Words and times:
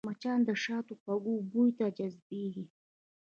مچان 0.07 0.39
د 0.47 0.49
شاتو 0.63 0.93
خوږ 1.01 1.23
بوی 1.51 1.69
ته 1.77 1.85
جذبېږي 1.97 2.65